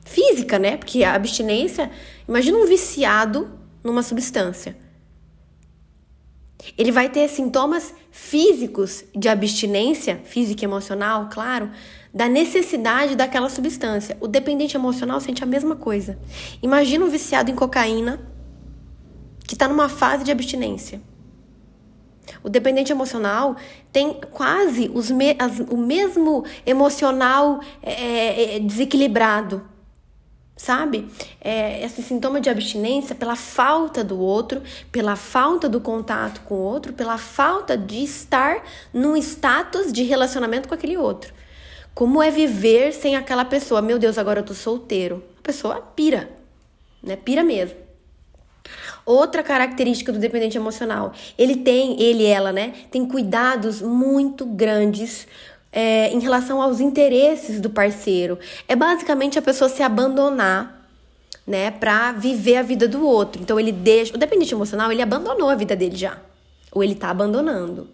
[0.04, 0.78] física, né?
[0.78, 1.92] Porque a abstinência,
[2.28, 3.52] imagina um viciado
[3.84, 4.87] numa substância
[6.78, 11.70] ele vai ter sintomas físicos de abstinência, física e emocional, claro,
[12.14, 14.18] da necessidade daquela substância.
[14.20, 16.18] O dependente emocional sente a mesma coisa.
[16.62, 18.20] Imagina um viciado em cocaína
[19.48, 21.02] que está numa fase de abstinência.
[22.44, 23.56] O dependente emocional
[23.92, 29.64] tem quase me as, o mesmo emocional é, é, é, desequilibrado,
[30.58, 31.08] sabe?
[31.40, 36.60] É, esse sintoma de abstinência pela falta do outro, pela falta do contato com o
[36.60, 41.32] outro, pela falta de estar num status de relacionamento com aquele outro.
[41.94, 43.82] Como é viver sem aquela pessoa?
[43.82, 45.24] Meu Deus, agora eu tô solteiro.
[45.40, 46.30] A pessoa pira,
[47.02, 47.16] né?
[47.16, 47.88] Pira mesmo.
[49.06, 55.26] Outra característica do dependente emocional, ele tem, ele ela, né, tem cuidados muito grandes
[55.72, 58.38] é, em relação aos interesses do parceiro.
[58.68, 60.88] É basicamente a pessoa se abandonar,
[61.46, 63.42] né, para viver a vida do outro.
[63.42, 66.18] Então ele deixa, o dependente emocional, ele abandonou a vida dele já,
[66.72, 67.90] ou ele tá abandonando.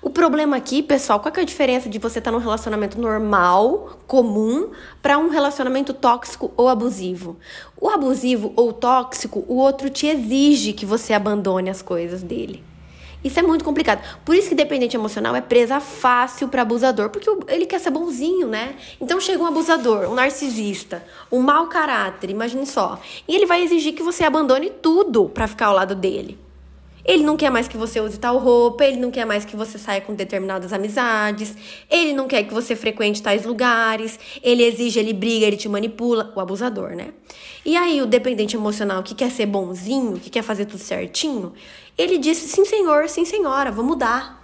[0.00, 3.98] O problema aqui, pessoal, qual é a diferença de você estar tá num relacionamento normal,
[4.06, 7.38] comum, para um relacionamento tóxico ou abusivo?
[7.80, 12.62] O abusivo ou tóxico, o outro te exige que você abandone as coisas dele.
[13.24, 14.02] Isso é muito complicado.
[14.24, 18.48] Por isso que dependente emocional é presa fácil para abusador, porque ele quer ser bonzinho,
[18.48, 18.74] né?
[19.00, 23.00] Então chega um abusador, um narcisista, um mau caráter, imagine só.
[23.28, 26.38] E ele vai exigir que você abandone tudo para ficar ao lado dele.
[27.04, 29.76] Ele não quer mais que você use tal roupa, ele não quer mais que você
[29.76, 31.56] saia com determinadas amizades,
[31.90, 36.32] ele não quer que você frequente tais lugares, ele exige, ele briga, ele te manipula,
[36.36, 37.08] o abusador, né?
[37.64, 41.52] E aí o dependente emocional que quer ser bonzinho, que quer fazer tudo certinho,
[41.96, 44.42] ele disse: "Sim, senhor, sim, senhora, vou mudar.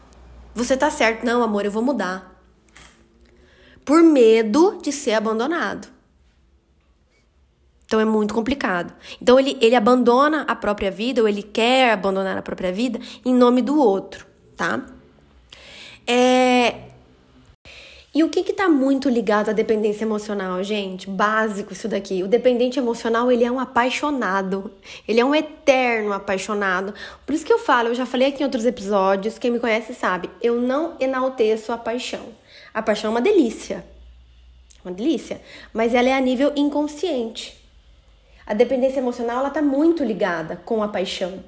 [0.54, 2.36] Você tá certo, não, amor, eu vou mudar."
[3.84, 5.88] Por medo de ser abandonado.
[7.88, 8.92] Então é muito complicado.
[9.20, 13.34] Então ele, ele abandona a própria vida, ou ele quer abandonar a própria vida em
[13.34, 14.84] nome do outro, tá?
[16.06, 16.88] É...
[18.14, 21.08] E o que que tá muito ligado à dependência emocional, gente?
[21.08, 22.22] Básico isso daqui.
[22.22, 24.70] O dependente emocional, ele é um apaixonado.
[25.06, 26.94] Ele é um eterno apaixonado.
[27.26, 29.92] Por isso que eu falo, eu já falei aqui em outros episódios, quem me conhece
[29.92, 32.26] sabe, eu não enalteço a paixão.
[32.72, 33.84] A paixão é uma delícia.
[34.82, 35.42] Uma delícia.
[35.72, 37.62] Mas ela é a nível inconsciente.
[38.46, 41.44] A dependência emocional ela está muito ligada com a paixão.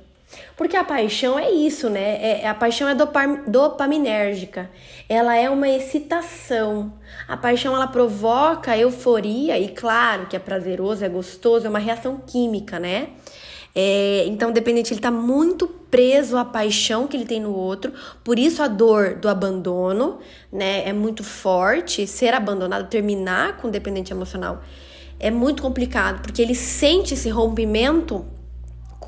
[0.56, 2.40] Porque a paixão é isso, né?
[2.42, 4.70] É, a paixão é dopaminérgica.
[5.08, 6.92] Ela é uma excitação.
[7.26, 12.20] A paixão ela provoca euforia e claro que é prazeroso, é gostoso, é uma reação
[12.26, 13.08] química, né?
[13.74, 17.92] É, então, o dependente ele está muito preso à paixão que ele tem no outro,
[18.24, 20.18] por isso a dor do abandono,
[20.52, 22.06] né, é muito forte.
[22.06, 24.60] Ser abandonado, terminar com o dependente emocional
[25.20, 28.24] é muito complicado, porque ele sente esse rompimento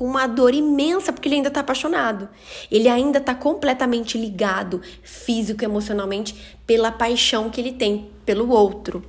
[0.03, 2.27] com uma dor imensa, porque ele ainda está apaixonado.
[2.69, 9.01] Ele ainda está completamente ligado, físico e emocionalmente, pela paixão que ele tem pelo outro.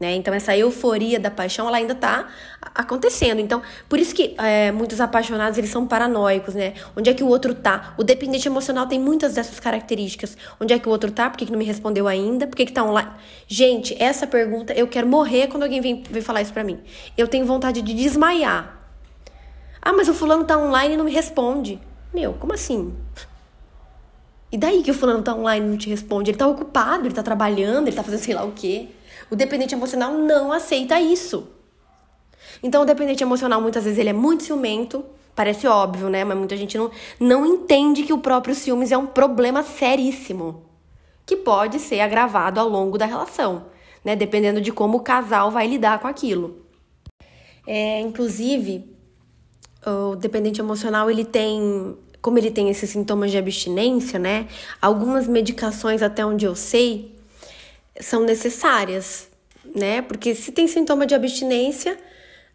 [0.00, 0.16] Né?
[0.16, 2.26] Então, essa euforia da paixão, ela ainda está
[2.74, 3.40] acontecendo.
[3.40, 6.74] Então, por isso que é, muitos apaixonados, eles são paranoicos, né?
[6.96, 7.94] Onde é que o outro tá?
[7.96, 10.36] O dependente emocional tem muitas dessas características.
[10.60, 11.30] Onde é que o outro tá?
[11.30, 12.48] Por que, que não me respondeu ainda?
[12.48, 13.12] Por que, que tá online?
[13.46, 16.80] Gente, essa pergunta, eu quero morrer quando alguém vem, vem falar isso pra mim.
[17.16, 18.75] Eu tenho vontade de desmaiar.
[19.86, 21.80] Ah, mas o fulano tá online e não me responde.
[22.12, 22.92] Meu, como assim?
[24.50, 26.28] E daí que o fulano tá online e não te responde?
[26.28, 28.88] Ele tá ocupado, ele tá trabalhando, ele tá fazendo sei lá o quê.
[29.30, 31.46] O dependente emocional não aceita isso.
[32.64, 35.04] Então, o dependente emocional, muitas vezes, ele é muito ciumento.
[35.36, 36.24] Parece óbvio, né?
[36.24, 40.64] Mas muita gente não, não entende que o próprio ciúmes é um problema seríssimo.
[41.24, 43.66] Que pode ser agravado ao longo da relação,
[44.04, 44.16] né?
[44.16, 46.66] Dependendo de como o casal vai lidar com aquilo.
[47.64, 48.95] É, inclusive,
[49.86, 51.96] o dependente emocional, ele tem...
[52.20, 54.48] Como ele tem esses sintomas de abstinência, né?
[54.82, 57.14] Algumas medicações, até onde eu sei,
[58.00, 59.28] são necessárias,
[59.74, 60.02] né?
[60.02, 61.96] Porque se tem sintoma de abstinência,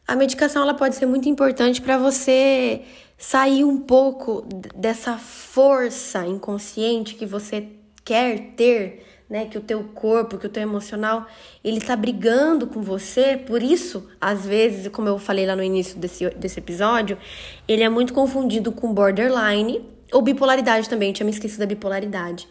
[0.06, 2.82] a medicação ela pode ser muito importante para você
[3.18, 4.44] sair um pouco
[4.76, 7.68] dessa força inconsciente que você
[8.04, 9.46] quer ter, né?
[9.46, 11.26] Que o teu corpo, que o teu emocional,
[11.64, 13.38] ele tá brigando com você.
[13.38, 17.18] Por isso, às vezes, como eu falei lá no início desse, desse episódio,
[17.66, 21.14] ele é muito confundido com borderline ou bipolaridade também.
[21.14, 22.46] Tinha me esquecido da bipolaridade.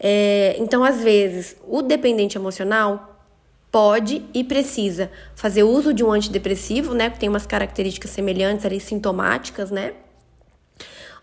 [0.00, 3.22] É, então, às vezes, o dependente emocional
[3.70, 7.10] pode e precisa fazer uso de um antidepressivo, né?
[7.10, 9.92] Que tem umas características semelhantes ali, sintomáticas, né?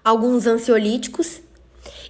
[0.04, 1.42] Alguns ansiolíticos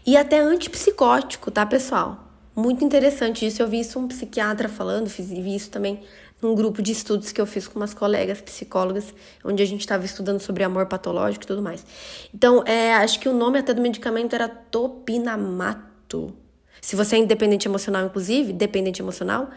[0.06, 2.23] e até antipsicótico, tá, pessoal?
[2.56, 3.62] Muito interessante isso.
[3.62, 6.04] Eu vi isso um psiquiatra falando, fiz, vi isso também
[6.44, 9.14] num grupo de estudos que eu fiz com umas colegas psicólogas,
[9.44, 11.86] onde a gente estava estudando sobre amor patológico e tudo mais.
[12.34, 16.34] Então, é, acho que o nome até do medicamento era topinamato
[16.82, 19.50] Se você é independente emocional, inclusive, dependente emocional,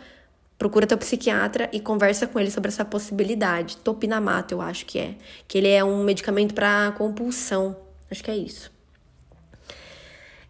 [0.56, 3.76] procura teu psiquiatra e conversa com ele sobre essa possibilidade.
[3.78, 5.16] Topinamato, eu acho que é.
[5.48, 7.76] Que ele é um medicamento para compulsão.
[8.11, 8.70] Acho que é isso.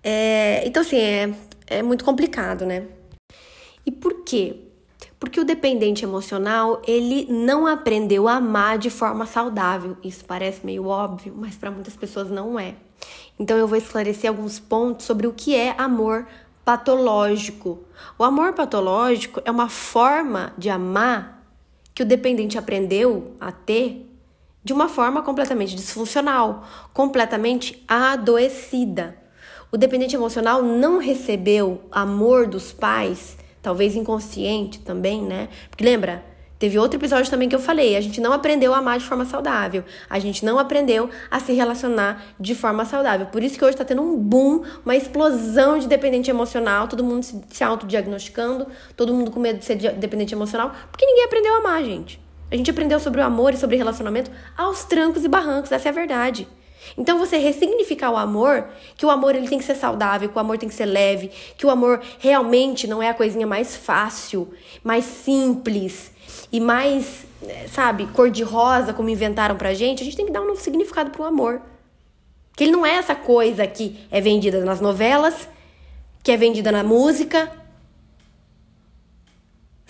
[0.04, 1.34] É, então, assim, é,
[1.66, 2.84] é muito complicado, né?
[3.84, 4.60] E por quê?
[5.18, 9.96] Porque o dependente emocional, ele não aprendeu a amar de forma saudável.
[10.04, 12.74] Isso parece meio óbvio, mas para muitas pessoas não é.
[13.38, 16.26] Então eu vou esclarecer alguns pontos sobre o que é amor
[16.64, 17.84] patológico.
[18.18, 21.42] O amor patológico é uma forma de amar
[21.94, 24.06] que o dependente aprendeu a ter
[24.62, 29.16] de uma forma completamente disfuncional, completamente adoecida.
[29.72, 35.48] O dependente emocional não recebeu amor dos pais talvez inconsciente também, né?
[35.68, 36.24] Porque lembra,
[36.56, 39.24] teve outro episódio também que eu falei, a gente não aprendeu a amar de forma
[39.24, 43.26] saudável, a gente não aprendeu a se relacionar de forma saudável.
[43.26, 47.24] Por isso que hoje tá tendo um boom, uma explosão de dependente emocional, todo mundo
[47.24, 51.58] se, se autodiagnosticando, todo mundo com medo de ser dependente emocional, porque ninguém aprendeu a
[51.58, 52.24] amar, gente.
[52.48, 55.90] A gente aprendeu sobre o amor e sobre relacionamento aos trancos e barrancos, essa é
[55.90, 56.46] a verdade.
[56.96, 60.40] Então você ressignificar o amor, que o amor ele tem que ser saudável, que o
[60.40, 64.52] amor tem que ser leve, que o amor realmente não é a coisinha mais fácil,
[64.82, 66.12] mais simples
[66.52, 67.24] e mais,
[67.72, 71.24] sabe, cor-de-rosa como inventaram pra gente, a gente tem que dar um novo significado pro
[71.24, 71.60] amor.
[72.56, 75.48] Que ele não é essa coisa que é vendida nas novelas,
[76.22, 77.52] que é vendida na música,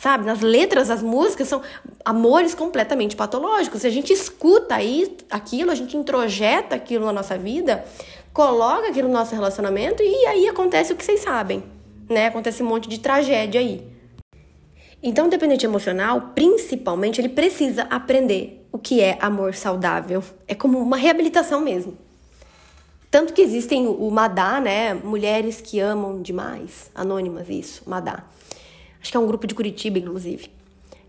[0.06, 1.60] Sabe, nas letras das músicas são
[2.04, 3.80] amores completamente patológicos.
[3.80, 7.84] Se a gente escuta aí aquilo, a gente introjeta aquilo na nossa vida,
[8.32, 11.60] coloca aquilo no nosso relacionamento e aí acontece o que vocês sabem,
[12.08, 12.26] né?
[12.28, 13.84] Acontece um monte de tragédia aí.
[15.02, 20.22] Então, o dependente emocional, principalmente, ele precisa aprender o que é amor saudável.
[20.46, 21.98] É como uma reabilitação mesmo.
[23.10, 24.94] Tanto que existem o Madá, né?
[24.94, 28.22] Mulheres que amam demais, anônimas, isso, Madá
[29.06, 30.50] Acho que é um grupo de Curitiba, inclusive.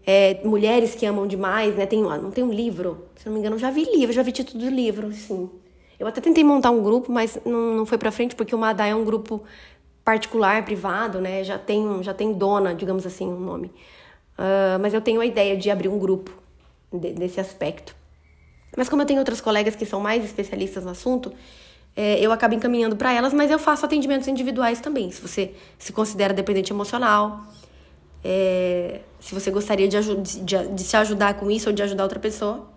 [0.05, 1.87] É, mulheres que amam demais, né?
[1.87, 4.63] Tem, não tem um livro, se não me engano, já vi livro, já vi título
[4.63, 5.49] do livro, sim.
[5.99, 8.85] Eu até tentei montar um grupo, mas não, não foi pra frente, porque o Madá
[8.85, 9.41] é um grupo
[10.05, 11.43] particular, privado, né?
[11.43, 13.69] Já tem, já tem dona, digamos assim, um nome.
[14.37, 16.31] Uh, mas eu tenho a ideia de abrir um grupo
[16.93, 17.95] de, desse aspecto.
[18.77, 21.33] Mas como eu tenho outras colegas que são mais especialistas no assunto,
[21.95, 25.09] é, eu acabo encaminhando para elas, mas eu faço atendimentos individuais também.
[25.09, 27.43] Se você se considera dependente emocional,
[28.29, 29.97] é, se você gostaria de,
[30.43, 32.67] de, de, se ajudar com isso ou de ajudar outra pessoa,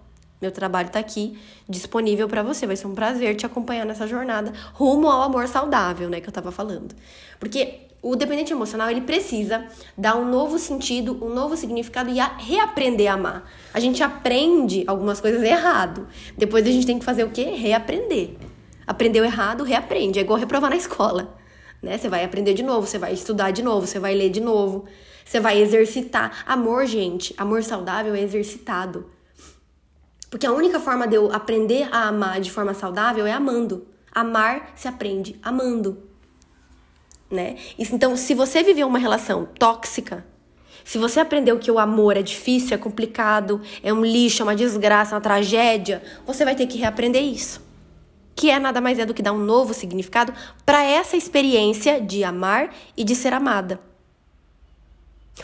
[0.41, 1.37] meu trabalho está aqui
[1.69, 2.69] disponível para você.
[2.69, 6.31] Vai ser um prazer te acompanhar nessa jornada rumo ao amor saudável, né, que eu
[6.31, 6.95] estava falando.
[7.41, 9.67] Porque o dependente emocional, ele precisa
[9.99, 13.51] dar um novo sentido, um novo significado e a reaprender a amar.
[13.75, 16.07] A gente aprende algumas coisas errado.
[16.39, 17.43] Depois a gente tem que fazer o quê?
[17.57, 18.37] Reaprender.
[18.87, 20.21] Aprendeu errado, reaprende.
[20.21, 21.37] É igual reprovar na escola.
[21.83, 21.99] Né?
[21.99, 24.87] Você vai aprender de novo, você vai estudar de novo, você vai ler de novo.
[25.31, 26.43] Você vai exercitar.
[26.45, 29.09] Amor, gente, amor saudável é exercitado.
[30.29, 33.87] Porque a única forma de eu aprender a amar de forma saudável é amando.
[34.11, 36.03] Amar se aprende amando.
[37.31, 37.59] Né?
[37.79, 40.27] Então, se você viveu uma relação tóxica,
[40.85, 44.57] se você aprendeu que o amor é difícil, é complicado, é um lixo, é uma
[44.57, 47.65] desgraça, é uma tragédia, você vai ter que reaprender isso.
[48.35, 50.35] Que é nada mais é do que dar um novo significado
[50.67, 53.90] para essa experiência de amar e de ser amada.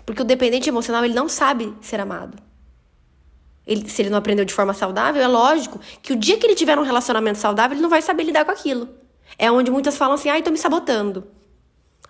[0.05, 2.39] Porque o dependente emocional, ele não sabe ser amado.
[3.67, 6.55] Ele, se ele não aprendeu de forma saudável, é lógico que o dia que ele
[6.55, 8.89] tiver um relacionamento saudável, ele não vai saber lidar com aquilo.
[9.37, 11.27] É onde muitas falam assim, ai, tô me sabotando.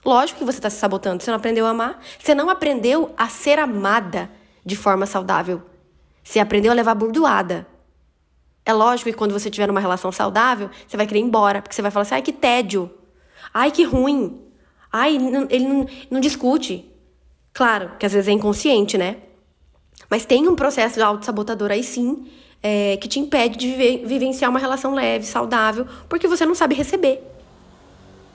[0.05, 1.23] Lógico que você está se sabotando.
[1.23, 2.01] Você não aprendeu a amar.
[2.19, 4.31] Você não aprendeu a ser amada
[4.65, 5.63] de forma saudável.
[6.23, 7.67] Você aprendeu a levar burdoada.
[8.65, 11.63] É lógico que quando você tiver uma relação saudável, você vai querer ir embora.
[11.63, 12.91] Porque você vai falar assim, ai, que tédio.
[13.53, 14.43] Ai, que ruim.
[14.93, 15.17] Ai,
[15.51, 16.89] ele não, não discute.
[17.57, 19.17] Claro, que às vezes é inconsciente, né?
[20.11, 22.27] Mas tem um processo autossabotador aí sim,
[22.63, 26.75] é, que te impede de viver, vivenciar uma relação leve, saudável, porque você não sabe
[26.75, 27.19] receber.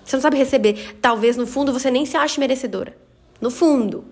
[0.03, 0.97] Você não sabe receber.
[0.99, 2.97] Talvez no fundo você nem se ache merecedora.
[3.39, 4.05] No fundo.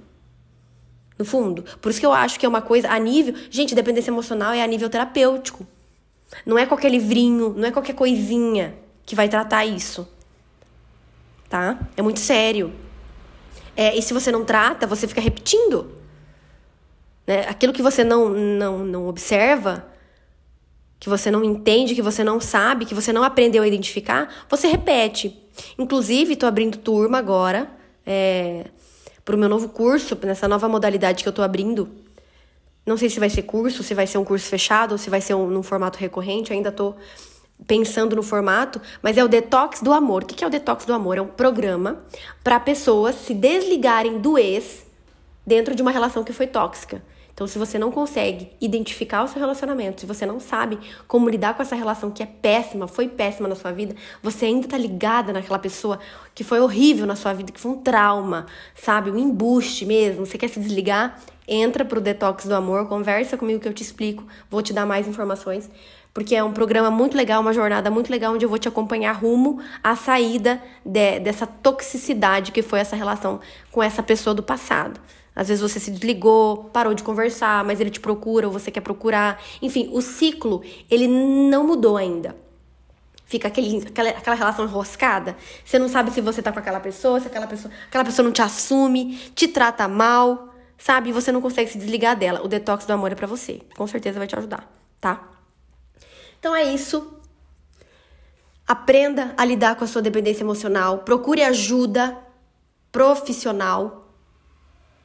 [1.17, 1.65] No fundo.
[1.81, 3.33] Por isso que eu acho que é uma coisa a nível.
[3.49, 5.65] Gente, dependência emocional é a nível terapêutico.
[6.45, 8.75] Não é qualquer livrinho, não é qualquer coisinha
[9.07, 10.07] que vai tratar isso.
[11.49, 11.79] Tá?
[11.97, 12.71] É muito sério.
[13.79, 15.89] É, e se você não trata, você fica repetindo.
[17.25, 17.45] Né?
[17.47, 19.87] Aquilo que você não, não, não observa,
[20.99, 24.67] que você não entende, que você não sabe, que você não aprendeu a identificar, você
[24.67, 25.41] repete.
[25.77, 27.69] Inclusive, estou abrindo turma agora
[28.05, 28.65] é,
[29.23, 31.87] para o meu novo curso, nessa nova modalidade que eu estou abrindo.
[32.85, 35.21] Não sei se vai ser curso, se vai ser um curso fechado ou se vai
[35.21, 36.97] ser um, num formato recorrente, ainda estou
[37.67, 40.23] pensando no formato, mas é o Detox do Amor.
[40.23, 41.17] O que é o Detox do Amor?
[41.17, 42.03] É um programa
[42.43, 44.85] para pessoas se desligarem do ex
[45.45, 47.01] dentro de uma relação que foi tóxica.
[47.39, 51.53] Então, se você não consegue identificar o seu relacionamento, se você não sabe como lidar
[51.53, 55.31] com essa relação que é péssima, foi péssima na sua vida, você ainda tá ligada
[55.31, 55.99] naquela pessoa
[56.35, 58.45] que foi horrível na sua vida, que foi um trauma,
[58.75, 59.09] sabe?
[59.09, 63.69] Um embuste mesmo, você quer se desligar, entra pro Detox do Amor, conversa comigo que
[63.69, 65.69] eu te explico, vou te dar mais informações
[66.13, 69.13] porque é um programa muito legal, uma jornada muito legal, onde eu vou te acompanhar
[69.13, 73.39] rumo à saída de, dessa toxicidade que foi essa relação
[73.71, 74.99] com essa pessoa do passado.
[75.35, 78.81] Às vezes você se desligou, parou de conversar, mas ele te procura ou você quer
[78.81, 79.41] procurar.
[79.61, 82.35] Enfim, o ciclo, ele não mudou ainda.
[83.25, 85.37] Fica aquele, aquela, aquela relação enroscada.
[85.63, 88.33] Você não sabe se você tá com aquela pessoa, se aquela pessoa, aquela pessoa não
[88.33, 91.11] te assume, te trata mal, sabe?
[91.11, 92.41] Você não consegue se desligar dela.
[92.43, 93.61] O detox do amor é para você.
[93.77, 94.67] Com certeza vai te ajudar,
[94.99, 95.38] tá?
[96.39, 97.13] Então é isso.
[98.67, 100.99] Aprenda a lidar com a sua dependência emocional.
[100.99, 102.17] Procure ajuda
[102.91, 104.07] profissional.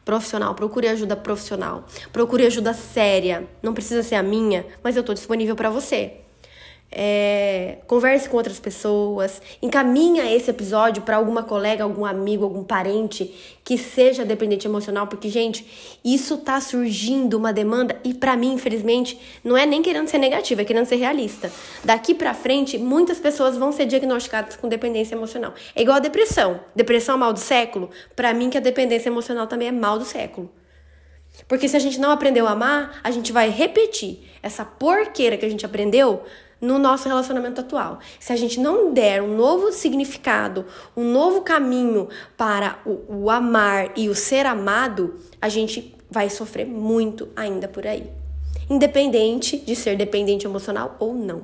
[0.05, 1.85] Profissional, procure ajuda profissional.
[2.12, 3.49] Procure ajuda séria.
[3.62, 6.24] Não precisa ser a minha, mas eu estou disponível para você
[6.95, 13.35] é, converse com outras pessoas, encaminha esse episódio para alguma colega, algum amigo, algum parente
[13.65, 19.19] que seja dependente emocional, porque gente, isso tá surgindo uma demanda e para mim, infelizmente,
[19.43, 21.51] não é nem querendo ser negativa, é querendo ser realista.
[21.83, 25.55] Daqui para frente, muitas pessoas vão ser diagnosticadas com dependência emocional.
[25.75, 26.61] É igual a depressão.
[26.77, 27.91] Depressão é mal do século?
[28.15, 30.51] Para mim que a dependência emocional também é mal do século.
[31.49, 35.45] Porque se a gente não aprendeu a amar, a gente vai repetir essa porqueira que
[35.45, 36.23] a gente aprendeu
[36.65, 37.99] no nosso relacionamento atual.
[38.19, 40.65] Se a gente não der um novo significado,
[40.97, 46.67] um novo caminho para o, o amar e o ser amado, a gente vai sofrer
[46.67, 48.11] muito ainda por aí.
[48.69, 51.43] Independente de ser dependente emocional ou não.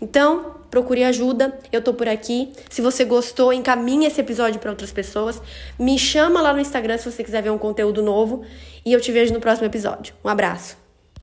[0.00, 2.52] Então, procure ajuda, eu tô por aqui.
[2.70, 5.42] Se você gostou, encaminhe esse episódio para outras pessoas.
[5.78, 8.44] Me chama lá no Instagram se você quiser ver um conteúdo novo
[8.86, 10.14] e eu te vejo no próximo episódio.
[10.24, 10.83] Um abraço.